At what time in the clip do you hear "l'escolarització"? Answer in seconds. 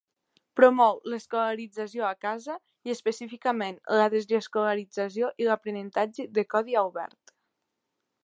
1.13-2.07